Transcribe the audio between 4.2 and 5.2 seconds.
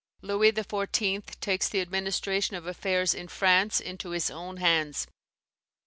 own hands.